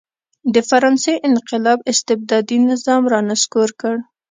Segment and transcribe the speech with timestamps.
[0.53, 3.95] د فرانسې انقلاب استبدادي نظام را نسکور کړ.